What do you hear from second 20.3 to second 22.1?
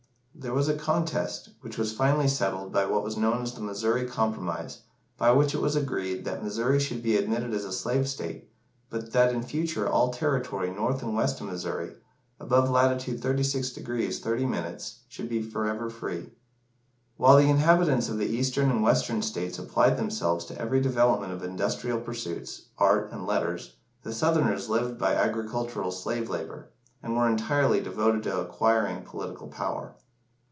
to every development of industrial